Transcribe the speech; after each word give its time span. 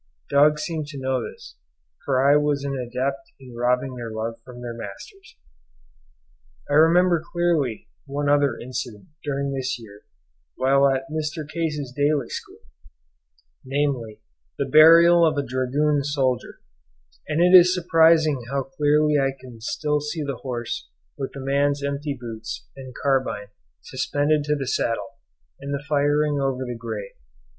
Dogs 0.31 0.63
seemed 0.63 0.87
to 0.87 0.97
know 0.97 1.21
this, 1.21 1.57
for 2.03 2.27
I 2.27 2.35
was 2.35 2.63
an 2.63 2.75
adept 2.75 3.33
in 3.39 3.53
robbing 3.55 3.93
their 3.97 4.09
love 4.09 4.41
from 4.43 4.59
their 4.59 4.73
masters. 4.73 5.37
I 6.67 6.73
remember 6.73 7.21
clearly 7.23 7.87
only 7.87 7.87
one 8.07 8.27
other 8.27 8.57
incident 8.57 9.09
during 9.23 9.53
this 9.53 9.77
year 9.77 10.01
whilst 10.57 10.97
at 11.07 11.11
Mr. 11.11 11.47
Case's 11.47 11.93
daily 11.95 12.29
school,—namely, 12.29 14.19
the 14.57 14.65
burial 14.65 15.23
of 15.23 15.37
a 15.37 15.45
dragoon 15.45 16.03
soldier; 16.03 16.61
and 17.27 17.39
it 17.39 17.55
is 17.55 17.71
surprising 17.71 18.41
how 18.49 18.63
clearly 18.63 19.19
I 19.19 19.33
can 19.39 19.61
still 19.61 19.99
see 20.01 20.23
the 20.23 20.37
horse 20.41 20.89
with 21.15 21.33
the 21.33 21.41
man's 21.45 21.83
empty 21.83 22.17
boots 22.19 22.65
and 22.75 22.95
carbine 23.03 23.49
suspended 23.81 24.45
to 24.45 24.55
the 24.55 24.65
saddle, 24.65 25.19
and 25.59 25.71
the 25.71 25.85
firing 25.87 26.39
over 26.41 26.65
the 26.65 26.73
grave. 26.75 27.11